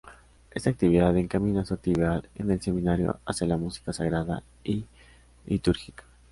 [0.49, 4.87] Esta actividad encamina su actividad en el Seminario hacia la música sagrada y
[5.45, 6.03] litúrgica.